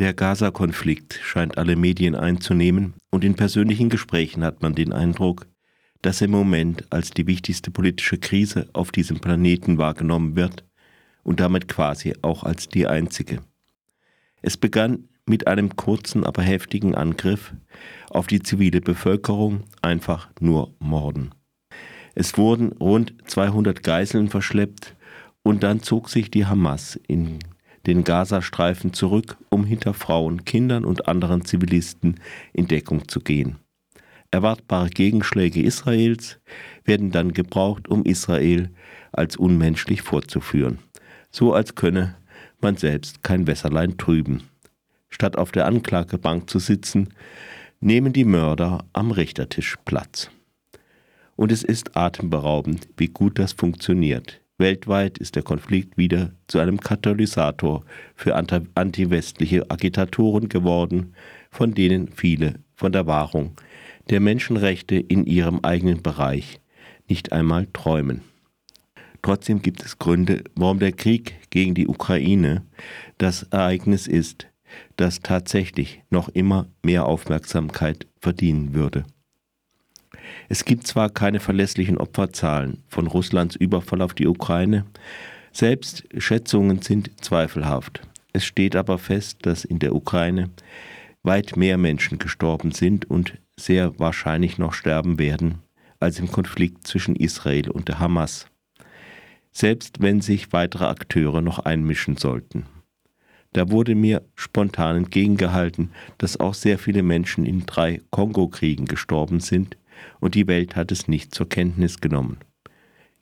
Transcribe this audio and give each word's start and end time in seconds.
Der 0.00 0.14
Gaza-Konflikt 0.14 1.20
scheint 1.22 1.58
alle 1.58 1.76
Medien 1.76 2.14
einzunehmen 2.14 2.94
und 3.10 3.22
in 3.22 3.34
persönlichen 3.34 3.90
Gesprächen 3.90 4.42
hat 4.42 4.62
man 4.62 4.74
den 4.74 4.94
Eindruck, 4.94 5.46
dass 6.00 6.22
er 6.22 6.24
im 6.24 6.30
Moment 6.30 6.86
als 6.88 7.10
die 7.10 7.26
wichtigste 7.26 7.70
politische 7.70 8.16
Krise 8.16 8.66
auf 8.72 8.92
diesem 8.92 9.20
Planeten 9.20 9.76
wahrgenommen 9.76 10.36
wird 10.36 10.64
und 11.22 11.38
damit 11.38 11.68
quasi 11.68 12.14
auch 12.22 12.44
als 12.44 12.68
die 12.68 12.86
einzige. 12.86 13.40
Es 14.40 14.56
begann 14.56 15.10
mit 15.26 15.46
einem 15.46 15.76
kurzen, 15.76 16.24
aber 16.24 16.40
heftigen 16.40 16.94
Angriff 16.94 17.52
auf 18.08 18.26
die 18.26 18.42
zivile 18.42 18.80
Bevölkerung, 18.80 19.64
einfach 19.82 20.30
nur 20.40 20.74
Morden. 20.78 21.34
Es 22.14 22.38
wurden 22.38 22.72
rund 22.72 23.12
200 23.26 23.82
Geiseln 23.82 24.30
verschleppt 24.30 24.96
und 25.42 25.62
dann 25.62 25.82
zog 25.82 26.08
sich 26.08 26.30
die 26.30 26.46
Hamas 26.46 26.98
in 27.06 27.40
den 27.86 28.04
Gazastreifen 28.04 28.92
zurück, 28.92 29.36
um 29.48 29.64
hinter 29.64 29.94
Frauen, 29.94 30.44
Kindern 30.44 30.84
und 30.84 31.08
anderen 31.08 31.44
Zivilisten 31.44 32.20
in 32.52 32.66
Deckung 32.66 33.08
zu 33.08 33.20
gehen. 33.20 33.56
Erwartbare 34.30 34.90
Gegenschläge 34.90 35.62
Israels 35.62 36.38
werden 36.84 37.10
dann 37.10 37.32
gebraucht, 37.32 37.88
um 37.88 38.04
Israel 38.04 38.70
als 39.12 39.36
unmenschlich 39.36 40.02
vorzuführen, 40.02 40.78
so 41.30 41.52
als 41.52 41.74
könne 41.74 42.16
man 42.60 42.76
selbst 42.76 43.22
kein 43.22 43.46
Wässerlein 43.46 43.96
trüben. 43.96 44.42
Statt 45.08 45.36
auf 45.36 45.50
der 45.50 45.66
Anklagebank 45.66 46.48
zu 46.48 46.58
sitzen, 46.58 47.08
nehmen 47.80 48.12
die 48.12 48.24
Mörder 48.24 48.84
am 48.92 49.10
Richtertisch 49.10 49.76
Platz. 49.84 50.30
Und 51.34 51.50
es 51.50 51.64
ist 51.64 51.96
atemberaubend, 51.96 52.86
wie 52.96 53.08
gut 53.08 53.38
das 53.38 53.52
funktioniert. 53.52 54.40
Weltweit 54.60 55.18
ist 55.18 55.34
der 55.34 55.42
Konflikt 55.42 55.98
wieder 55.98 56.30
zu 56.46 56.60
einem 56.60 56.78
Katalysator 56.78 57.84
für 58.14 58.36
antiwestliche 58.36 59.68
Agitatoren 59.70 60.48
geworden, 60.48 61.14
von 61.50 61.74
denen 61.74 62.08
viele 62.08 62.60
von 62.76 62.92
der 62.92 63.06
Wahrung 63.06 63.56
der 64.08 64.20
Menschenrechte 64.20 64.96
in 64.96 65.26
ihrem 65.26 65.60
eigenen 65.62 66.02
Bereich 66.02 66.60
nicht 67.08 67.32
einmal 67.32 67.66
träumen. 67.72 68.22
Trotzdem 69.22 69.62
gibt 69.62 69.82
es 69.84 69.98
Gründe, 69.98 70.44
warum 70.54 70.78
der 70.78 70.92
Krieg 70.92 71.34
gegen 71.50 71.74
die 71.74 71.88
Ukraine 71.88 72.64
das 73.18 73.42
Ereignis 73.44 74.06
ist, 74.06 74.46
das 74.96 75.20
tatsächlich 75.20 76.02
noch 76.10 76.28
immer 76.28 76.68
mehr 76.82 77.06
Aufmerksamkeit 77.06 78.06
verdienen 78.20 78.74
würde. 78.74 79.04
Es 80.48 80.64
gibt 80.64 80.86
zwar 80.86 81.10
keine 81.10 81.40
verlässlichen 81.40 81.98
Opferzahlen 81.98 82.82
von 82.88 83.06
Russlands 83.06 83.56
Überfall 83.56 84.02
auf 84.02 84.14
die 84.14 84.26
Ukraine, 84.26 84.84
selbst 85.52 86.04
Schätzungen 86.16 86.80
sind 86.80 87.10
zweifelhaft. 87.24 88.02
Es 88.32 88.44
steht 88.44 88.76
aber 88.76 88.98
fest, 88.98 89.38
dass 89.42 89.64
in 89.64 89.80
der 89.80 89.94
Ukraine 89.94 90.50
weit 91.22 91.56
mehr 91.56 91.76
Menschen 91.76 92.18
gestorben 92.18 92.72
sind 92.72 93.10
und 93.10 93.36
sehr 93.58 93.98
wahrscheinlich 93.98 94.58
noch 94.58 94.72
sterben 94.72 95.18
werden 95.18 95.58
als 95.98 96.18
im 96.18 96.30
Konflikt 96.30 96.86
zwischen 96.86 97.14
Israel 97.16 97.70
und 97.70 97.88
der 97.88 97.98
Hamas, 97.98 98.46
selbst 99.52 100.00
wenn 100.00 100.20
sich 100.20 100.52
weitere 100.52 100.86
Akteure 100.86 101.42
noch 101.42 101.58
einmischen 101.58 102.16
sollten. 102.16 102.64
Da 103.52 103.70
wurde 103.70 103.94
mir 103.94 104.22
spontan 104.36 104.96
entgegengehalten, 104.96 105.90
dass 106.18 106.38
auch 106.38 106.54
sehr 106.54 106.78
viele 106.78 107.02
Menschen 107.02 107.44
in 107.44 107.66
drei 107.66 108.00
Kongo-Kriegen 108.10 108.86
gestorben 108.86 109.40
sind, 109.40 109.76
und 110.20 110.34
die 110.34 110.46
Welt 110.46 110.76
hat 110.76 110.92
es 110.92 111.08
nicht 111.08 111.34
zur 111.34 111.48
Kenntnis 111.48 112.00
genommen. 112.00 112.38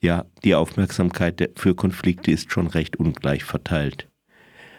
Ja, 0.01 0.27
die 0.45 0.55
Aufmerksamkeit 0.55 1.51
für 1.57 1.75
Konflikte 1.75 2.31
ist 2.31 2.53
schon 2.53 2.69
recht 2.69 2.97
ungleich 2.97 3.45
verteilt. 3.45 4.09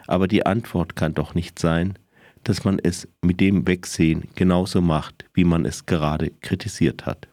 Aber 0.07 0.27
die 0.27 0.45
Antwort 0.45 0.95
kann 0.95 1.13
doch 1.13 1.35
nicht 1.35 1.59
sein, 1.59 1.99
dass 2.43 2.63
man 2.63 2.79
es 2.79 3.07
mit 3.21 3.39
dem 3.41 3.67
Wegsehen 3.67 4.29
genauso 4.35 4.81
macht, 4.81 5.25
wie 5.33 5.43
man 5.43 5.65
es 5.65 5.85
gerade 5.85 6.31
kritisiert 6.41 7.05
hat. 7.05 7.27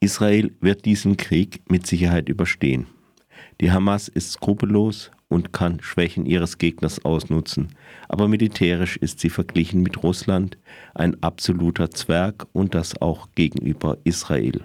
Israel 0.00 0.54
wird 0.60 0.84
diesen 0.84 1.16
Krieg 1.16 1.68
mit 1.70 1.86
Sicherheit 1.86 2.28
überstehen. 2.28 2.86
Die 3.60 3.72
Hamas 3.72 4.06
ist 4.06 4.32
skrupellos 4.32 5.10
und 5.28 5.52
kann 5.52 5.80
Schwächen 5.80 6.26
ihres 6.26 6.58
Gegners 6.58 7.04
ausnutzen, 7.04 7.68
aber 8.08 8.28
militärisch 8.28 8.96
ist 8.96 9.20
sie 9.20 9.30
verglichen 9.30 9.82
mit 9.82 10.02
Russland 10.02 10.58
ein 10.94 11.22
absoluter 11.22 11.90
Zwerg 11.90 12.46
und 12.52 12.74
das 12.74 13.00
auch 13.00 13.28
gegenüber 13.34 13.98
Israel. 14.04 14.62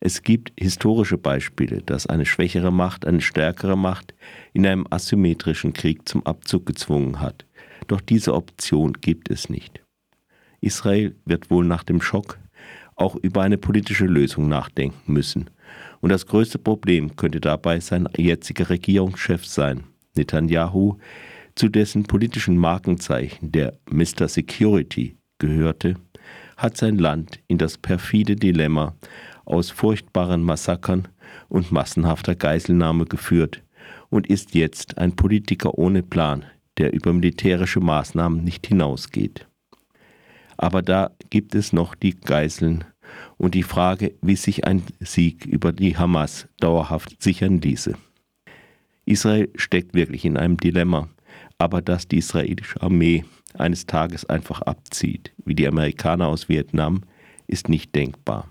Es 0.00 0.22
gibt 0.22 0.52
historische 0.56 1.18
Beispiele, 1.18 1.82
dass 1.82 2.06
eine 2.06 2.26
schwächere 2.26 2.72
Macht 2.72 3.06
eine 3.06 3.20
stärkere 3.20 3.76
Macht 3.76 4.14
in 4.52 4.66
einem 4.66 4.86
asymmetrischen 4.90 5.72
Krieg 5.72 6.08
zum 6.08 6.24
Abzug 6.24 6.66
gezwungen 6.66 7.20
hat, 7.20 7.46
doch 7.88 8.00
diese 8.00 8.34
Option 8.34 8.92
gibt 8.92 9.30
es 9.30 9.48
nicht. 9.48 9.82
Israel 10.60 11.16
wird 11.24 11.50
wohl 11.50 11.64
nach 11.64 11.84
dem 11.84 12.00
Schock 12.00 12.38
auch 12.96 13.16
über 13.16 13.42
eine 13.42 13.58
politische 13.58 14.06
Lösung 14.06 14.48
nachdenken 14.48 15.12
müssen, 15.12 15.50
und 16.00 16.10
das 16.10 16.26
größte 16.26 16.58
Problem 16.58 17.16
könnte 17.16 17.40
dabei 17.40 17.80
sein 17.80 18.08
jetziger 18.16 18.70
Regierungschef 18.70 19.44
sein, 19.44 19.84
Netanyahu, 20.16 20.96
zu 21.54 21.68
dessen 21.68 22.04
politischen 22.04 22.56
Markenzeichen 22.56 23.50
der 23.50 23.78
Mr. 23.90 24.28
Security 24.28 25.16
gehörte, 25.38 25.96
hat 26.56 26.76
sein 26.76 26.98
Land 26.98 27.40
in 27.48 27.58
das 27.58 27.78
perfide 27.78 28.36
Dilemma 28.36 28.94
aus 29.44 29.70
furchtbaren 29.70 30.42
Massakern 30.42 31.08
und 31.48 31.72
massenhafter 31.72 32.34
Geiselnahme 32.34 33.06
geführt 33.06 33.62
und 34.10 34.26
ist 34.26 34.54
jetzt 34.54 34.98
ein 34.98 35.16
Politiker 35.16 35.78
ohne 35.78 36.02
Plan, 36.02 36.44
der 36.76 36.92
über 36.92 37.12
militärische 37.12 37.80
Maßnahmen 37.80 38.44
nicht 38.44 38.66
hinausgeht. 38.66 39.46
Aber 40.56 40.82
da 40.82 41.10
gibt 41.30 41.54
es 41.54 41.72
noch 41.72 41.94
die 41.94 42.18
Geiseln 42.18 42.84
und 43.36 43.54
die 43.54 43.62
Frage, 43.62 44.14
wie 44.22 44.36
sich 44.36 44.66
ein 44.66 44.82
Sieg 45.00 45.46
über 45.46 45.72
die 45.72 45.96
Hamas 45.96 46.48
dauerhaft 46.58 47.22
sichern 47.22 47.60
ließe. 47.60 47.94
Israel 49.04 49.48
steckt 49.54 49.94
wirklich 49.94 50.24
in 50.24 50.36
einem 50.36 50.56
Dilemma, 50.56 51.08
aber 51.56 51.80
dass 51.80 52.08
die 52.08 52.18
israelische 52.18 52.82
Armee 52.82 53.24
eines 53.54 53.86
Tages 53.86 54.24
einfach 54.26 54.62
abzieht, 54.62 55.32
wie 55.44 55.54
die 55.54 55.66
Amerikaner 55.66 56.28
aus 56.28 56.48
Vietnam, 56.48 57.02
ist 57.46 57.68
nicht 57.68 57.94
denkbar. 57.94 58.48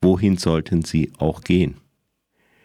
Wohin 0.00 0.36
sollten 0.36 0.82
sie 0.82 1.12
auch 1.18 1.42
gehen? 1.42 1.76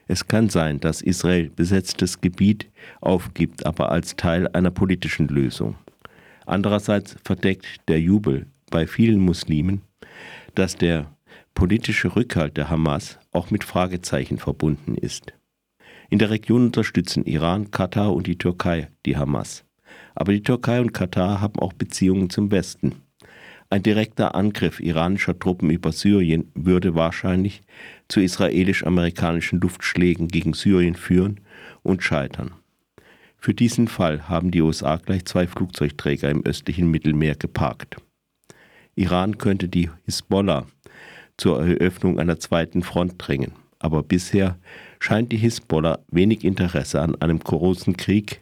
Es 0.08 0.28
kann 0.28 0.50
sein, 0.50 0.80
dass 0.80 1.02
Israel 1.02 1.50
besetztes 1.50 2.22
Gebiet 2.22 2.70
aufgibt, 3.02 3.66
aber 3.66 3.92
als 3.92 4.16
Teil 4.16 4.48
einer 4.48 4.72
politischen 4.72 5.28
Lösung. 5.28 5.76
Andererseits 6.46 7.18
verdeckt 7.24 7.66
der 7.90 8.00
Jubel 8.00 8.48
bei 8.72 8.88
vielen 8.88 9.20
Muslimen, 9.20 9.82
dass 10.56 10.76
der 10.76 11.12
politische 11.58 12.16
Rückhalt 12.16 12.56
der 12.56 12.70
Hamas 12.70 13.18
auch 13.32 13.50
mit 13.50 13.64
Fragezeichen 13.64 14.38
verbunden 14.38 14.94
ist. 14.94 15.34
In 16.12 16.20
der 16.20 16.30
Region 16.30 16.66
unterstützen 16.66 17.26
Iran, 17.26 17.72
Katar 17.72 18.14
und 18.14 18.28
die 18.28 18.38
Türkei 18.38 18.90
die 19.08 19.18
Hamas. 19.18 19.66
Aber 20.14 20.34
die 20.34 20.44
Türkei 20.44 20.80
und 20.80 20.94
Katar 20.94 21.42
haben 21.42 21.58
auch 21.58 21.74
Beziehungen 21.74 22.30
zum 22.30 22.52
Westen. 22.52 23.02
Ein 23.72 23.82
direkter 23.82 24.36
Angriff 24.36 24.80
iranischer 24.80 25.40
Truppen 25.40 25.72
über 25.72 25.92
Syrien 25.92 26.52
würde 26.54 26.94
wahrscheinlich 26.94 27.64
zu 28.08 28.22
israelisch-amerikanischen 28.22 29.60
Luftschlägen 29.60 30.28
gegen 30.28 30.54
Syrien 30.54 30.94
führen 30.94 31.40
und 31.82 32.04
scheitern. 32.04 32.52
Für 33.40 33.56
diesen 33.56 33.88
Fall 33.88 34.30
haben 34.30 34.52
die 34.52 34.62
USA 34.62 34.98
gleich 34.98 35.26
zwei 35.26 35.48
Flugzeugträger 35.48 36.30
im 36.30 36.46
östlichen 36.46 36.92
Mittelmeer 36.92 37.34
geparkt. 37.34 37.98
Iran 38.94 39.40
könnte 39.40 39.68
die 39.68 39.90
Hisbollah 40.06 40.68
zur 41.38 41.66
Eröffnung 41.66 42.20
einer 42.20 42.40
zweiten 42.40 42.84
Front 42.84 43.16
drängen. 43.18 43.54
Aber 43.80 44.04
bisher 44.04 44.58
scheint 45.00 45.32
die 45.32 45.38
Hisbollah 45.38 46.00
wenig 46.10 46.44
Interesse 46.44 47.02
an 47.02 47.16
einem 47.22 47.40
großen 47.40 47.96
Krieg 47.96 48.42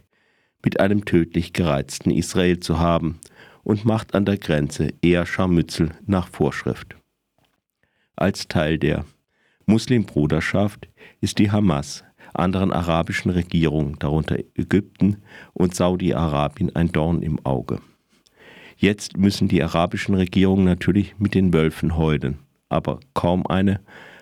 mit 0.64 0.80
einem 0.80 1.06
tödlich 1.06 1.54
gereizten 1.54 2.10
Israel 2.10 2.60
zu 2.60 2.80
haben 2.80 3.20
und 3.64 3.86
macht 3.86 4.16
an 4.16 4.26
der 4.26 4.38
Grenze 4.38 4.94
eher 5.02 5.26
Scharmützel 5.26 5.92
nach 6.08 6.28
Vorschrift. 6.28 6.96
Als 8.16 8.48
Teil 8.48 8.78
der 8.78 9.06
Muslimbruderschaft 9.66 10.88
ist 11.20 11.38
die 11.38 11.52
Hamas 11.52 12.04
anderen 12.34 12.74
arabischen 12.74 13.32
Regierungen, 13.32 13.98
darunter 14.00 14.38
Ägypten 14.56 15.24
und 15.54 15.74
Saudi-Arabien, 15.74 16.76
ein 16.76 16.92
Dorn 16.92 17.22
im 17.22 17.44
Auge. 17.46 17.80
Jetzt 18.76 19.16
müssen 19.16 19.48
die 19.48 19.64
arabischen 19.64 20.16
Regierungen 20.16 20.66
natürlich 20.66 21.18
mit 21.18 21.34
den 21.34 21.54
Wölfen 21.54 21.96
heulen 21.96 22.45
aber 22.70 23.00
kaum 23.14 23.46
eine 23.48 23.82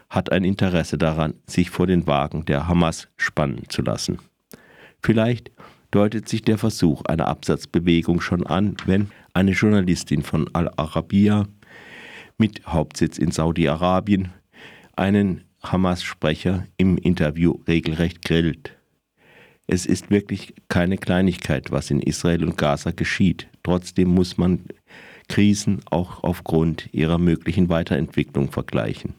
hat 0.09 0.31
ein 0.31 0.43
Interesse 0.43 0.97
daran, 0.97 1.33
sich 1.47 1.69
vor 1.69 1.87
den 1.87 2.05
Wagen 2.05 2.45
der 2.45 2.67
Hamas 2.67 3.07
spannen 3.17 3.63
zu 3.69 3.81
lassen. 3.81 4.19
Vielleicht 5.01 5.51
deutet 5.91 6.29
sich 6.29 6.43
der 6.43 6.57
Versuch 6.57 7.03
einer 7.05 7.27
Absatzbewegung 7.27 8.21
schon 8.21 8.45
an, 8.45 8.77
wenn 8.85 9.09
eine 9.33 9.51
Journalistin 9.51 10.23
von 10.23 10.49
Al-Arabiya 10.53 11.47
mit 12.37 12.65
Hauptsitz 12.65 13.17
in 13.17 13.31
Saudi-Arabien 13.31 14.29
einen 14.95 15.43
Hamas-Sprecher 15.63 16.65
im 16.77 16.97
Interview 16.97 17.59
regelrecht 17.67 18.23
grillt. 18.23 18.75
Es 19.65 19.85
ist 19.85 20.09
wirklich 20.11 20.53
keine 20.67 20.97
Kleinigkeit, 20.97 21.71
was 21.71 21.89
in 21.89 22.01
Israel 22.01 22.43
und 22.43 22.57
Gaza 22.57 22.91
geschieht. 22.91 23.47
Trotzdem 23.63 24.09
muss 24.09 24.37
man 24.37 24.65
Krisen 25.33 25.81
auch 25.89 26.23
aufgrund 26.23 26.89
ihrer 26.91 27.17
möglichen 27.17 27.67
Weiterentwicklung 27.67 28.51
vergleichen. 28.51 29.15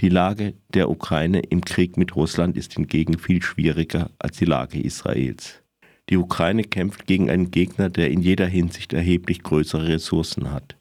Die 0.00 0.10
Lage 0.10 0.52
der 0.74 0.90
Ukraine 0.90 1.40
im 1.40 1.62
Krieg 1.62 1.96
mit 1.96 2.14
Russland 2.16 2.54
ist 2.58 2.74
hingegen 2.74 3.18
viel 3.18 3.42
schwieriger 3.42 4.10
als 4.18 4.36
die 4.36 4.44
Lage 4.44 4.78
Israels. 4.78 5.62
Die 6.10 6.18
Ukraine 6.18 6.64
kämpft 6.64 7.06
gegen 7.06 7.30
einen 7.30 7.50
Gegner, 7.50 7.88
der 7.88 8.10
in 8.10 8.20
jeder 8.20 8.44
Hinsicht 8.46 8.92
erheblich 8.92 9.42
größere 9.42 9.88
Ressourcen 9.88 10.52
hat. 10.52 10.76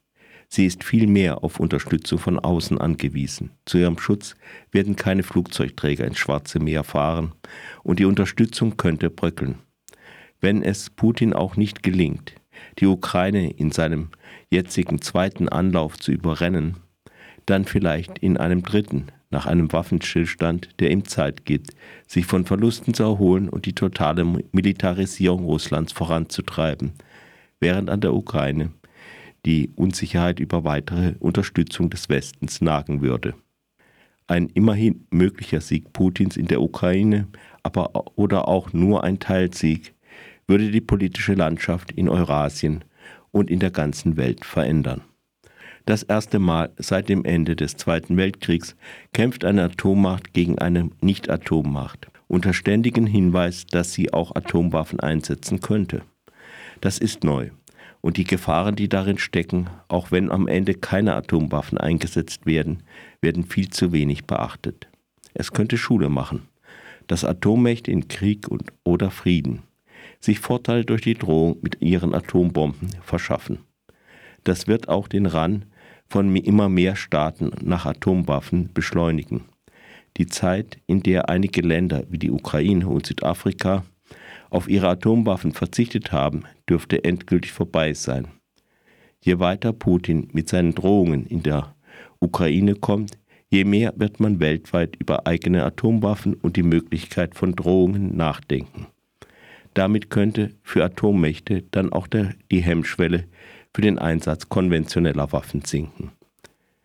Sie 0.49 0.65
ist 0.65 0.83
viel 0.83 1.07
mehr 1.07 1.41
auf 1.45 1.61
Unterstützung 1.61 2.19
von 2.19 2.37
außen 2.37 2.77
angewiesen. 2.77 3.51
Zu 3.63 3.77
ihrem 3.77 3.97
Schutz 3.97 4.35
werden 4.69 4.97
keine 4.97 5.23
Flugzeugträger 5.23 6.05
ins 6.05 6.17
Schwarze 6.17 6.59
Meer 6.59 6.83
fahren 6.83 7.31
und 7.83 7.99
die 7.99 8.05
Unterstützung 8.05 8.75
könnte 8.75 9.09
bröckeln. 9.09 9.59
Wenn 10.41 10.61
es 10.61 10.89
Putin 10.89 11.31
auch 11.31 11.55
nicht 11.55 11.83
gelingt, 11.83 12.35
die 12.79 12.85
Ukraine 12.85 13.51
in 13.51 13.71
seinem 13.71 14.09
jetzigen 14.49 15.01
zweiten 15.01 15.49
Anlauf 15.49 15.97
zu 15.97 16.11
überrennen, 16.11 16.77
dann 17.45 17.65
vielleicht 17.65 18.19
in 18.19 18.37
einem 18.37 18.63
dritten, 18.63 19.07
nach 19.31 19.45
einem 19.45 19.73
Waffenstillstand, 19.73 20.69
der 20.79 20.91
ihm 20.91 21.05
Zeit 21.05 21.45
gibt, 21.45 21.71
sich 22.07 22.25
von 22.25 22.45
Verlusten 22.45 22.93
zu 22.93 23.03
erholen 23.03 23.49
und 23.49 23.65
die 23.65 23.73
totale 23.73 24.23
Militarisierung 24.23 25.43
Russlands 25.43 25.91
voranzutreiben, 25.91 26.93
während 27.59 27.89
an 27.89 28.01
der 28.01 28.13
Ukraine 28.13 28.71
die 29.45 29.71
Unsicherheit 29.75 30.39
über 30.39 30.63
weitere 30.63 31.15
Unterstützung 31.19 31.89
des 31.89 32.09
Westens 32.09 32.61
nagen 32.61 33.01
würde. 33.01 33.33
Ein 34.27 34.47
immerhin 34.47 35.05
möglicher 35.11 35.61
Sieg 35.61 35.93
Putins 35.93 36.35
in 36.35 36.47
der 36.47 36.61
Ukraine, 36.61 37.27
aber 37.61 37.91
oder 38.17 38.47
auch 38.47 38.73
nur 38.73 39.03
ein 39.03 39.19
Teilsieg, 39.19 39.94
würde 40.47 40.71
die 40.71 40.81
politische 40.81 41.33
Landschaft 41.33 41.91
in 41.91 42.09
Eurasien 42.09 42.83
und 43.31 43.49
in 43.49 43.59
der 43.59 43.71
ganzen 43.71 44.17
Welt 44.17 44.45
verändern. 44.45 45.01
Das 45.85 46.01
erste 46.03 46.39
Mal 46.39 46.71
seit 46.77 47.09
dem 47.09 47.25
Ende 47.25 47.55
des 47.55 47.77
Zweiten 47.77 48.17
Weltkriegs 48.17 48.75
kämpft 49.13 49.45
eine 49.45 49.63
Atommacht 49.63 50.33
gegen 50.33 50.57
eine 50.57 50.89
Nicht-Atommacht, 51.01 52.07
unter 52.27 52.53
ständigem 52.53 53.05
Hinweis, 53.05 53.65
dass 53.67 53.93
sie 53.93 54.11
auch 54.11 54.35
Atomwaffen 54.35 54.99
einsetzen 54.99 55.59
könnte. 55.59 56.01
Das 56.81 56.97
ist 56.97 57.23
neu. 57.23 57.51
Und 58.01 58.17
die 58.17 58.23
Gefahren, 58.23 58.75
die 58.75 58.89
darin 58.89 59.17
stecken, 59.17 59.67
auch 59.87 60.11
wenn 60.11 60.31
am 60.31 60.47
Ende 60.47 60.73
keine 60.75 61.15
Atomwaffen 61.15 61.77
eingesetzt 61.77 62.45
werden, 62.45 62.83
werden 63.21 63.43
viel 63.43 63.69
zu 63.69 63.91
wenig 63.91 64.25
beachtet. 64.25 64.87
Es 65.33 65.51
könnte 65.51 65.77
Schule 65.77 66.09
machen, 66.09 66.43
dass 67.07 67.25
Atommächte 67.25 67.91
in 67.91 68.07
Krieg 68.07 68.47
und 68.47 68.71
oder 68.83 69.11
Frieden 69.11 69.63
sich 70.25 70.39
Vorteile 70.39 70.83
durch 70.83 71.01
die 71.01 71.13
Drohung 71.13 71.57
mit 71.61 71.81
ihren 71.81 72.13
Atombomben 72.13 72.89
verschaffen. 73.01 73.59
Das 74.43 74.67
wird 74.67 74.89
auch 74.89 75.07
den 75.07 75.25
Ran 75.25 75.65
von 76.07 76.35
immer 76.35 76.69
mehr 76.69 76.95
Staaten 76.95 77.51
nach 77.61 77.85
Atomwaffen 77.85 78.71
beschleunigen. 78.73 79.45
Die 80.17 80.27
Zeit, 80.27 80.79
in 80.87 81.01
der 81.03 81.29
einige 81.29 81.61
Länder 81.61 82.03
wie 82.09 82.17
die 82.17 82.31
Ukraine 82.31 82.87
und 82.87 83.05
Südafrika 83.05 83.83
auf 84.49 84.69
ihre 84.69 84.87
Atomwaffen 84.87 85.51
verzichtet 85.51 86.11
haben, 86.11 86.43
dürfte 86.69 87.03
endgültig 87.03 87.51
vorbei 87.51 87.93
sein. 87.93 88.27
Je 89.21 89.39
weiter 89.39 89.73
Putin 89.73 90.29
mit 90.31 90.47
seinen 90.49 90.75
Drohungen 90.75 91.25
in 91.25 91.43
der 91.43 91.75
Ukraine 92.19 92.75
kommt, 92.75 93.17
je 93.49 93.65
mehr 93.65 93.93
wird 93.97 94.19
man 94.19 94.39
weltweit 94.39 94.95
über 94.95 95.27
eigene 95.27 95.63
Atomwaffen 95.63 96.35
und 96.35 96.55
die 96.55 96.63
Möglichkeit 96.63 97.35
von 97.35 97.55
Drohungen 97.55 98.15
nachdenken. 98.15 98.87
Damit 99.75 100.09
könnte 100.09 100.55
für 100.63 100.83
Atommächte 100.83 101.63
dann 101.69 101.91
auch 101.91 102.07
der, 102.07 102.33
die 102.49 102.61
Hemmschwelle 102.61 103.25
für 103.73 103.81
den 103.81 103.99
Einsatz 103.99 104.49
konventioneller 104.49 105.31
Waffen 105.33 105.63
sinken. 105.63 106.11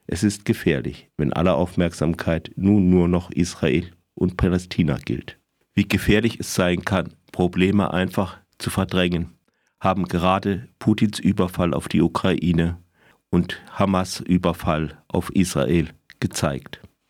Es 0.08 0.24
ist 0.24 0.44
gefährlich, 0.44 1.08
wenn 1.16 1.32
alle 1.32 1.54
Aufmerksamkeit 1.54 2.50
nun 2.56 2.90
nur 2.90 3.06
noch 3.06 3.30
Israel 3.30 3.92
und 4.14 4.36
Palästina 4.36 4.98
gilt. 4.98 5.38
Wie 5.72 5.86
gefährlich 5.86 6.40
es 6.40 6.54
sein 6.54 6.84
kann, 6.84 7.14
Probleme 7.30 7.94
einfach 7.94 8.38
zu 8.58 8.70
verdrängen, 8.70 9.30
haben 9.78 10.06
gerade 10.06 10.68
Putins 10.80 11.20
Überfall 11.20 11.74
auf 11.74 11.86
die 11.86 12.02
Ukraine 12.02 12.78
und 13.30 13.62
Hamas 13.70 14.18
Überfall 14.18 15.00
auf 15.06 15.30
Israel 15.30 15.90
gezeigt. 16.18 16.80